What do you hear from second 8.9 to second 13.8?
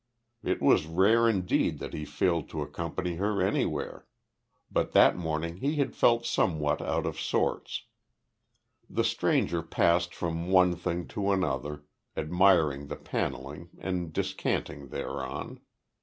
stranger passed from one thing to another, admiring the panelling